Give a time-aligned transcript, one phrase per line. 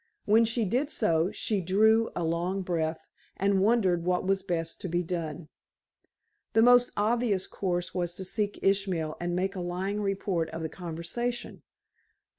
[0.25, 3.05] When she did so, she drew a long breath,
[3.37, 5.47] and wondered what was best to be done.
[6.53, 10.69] The most obvious course was to seek Ishmael and make a lying report of the
[10.69, 11.61] conversation.